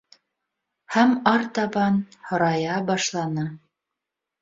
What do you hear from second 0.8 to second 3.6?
Һәм аратабан һорайа башланы: